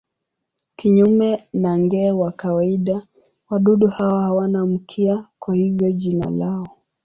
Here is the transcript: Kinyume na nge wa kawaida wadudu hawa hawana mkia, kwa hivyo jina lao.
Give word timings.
Kinyume 0.75 1.43
na 1.53 1.77
nge 1.79 2.11
wa 2.11 2.31
kawaida 2.31 3.07
wadudu 3.49 3.87
hawa 3.87 4.21
hawana 4.21 4.65
mkia, 4.65 5.27
kwa 5.39 5.55
hivyo 5.55 5.91
jina 5.91 6.29
lao. 6.29 6.67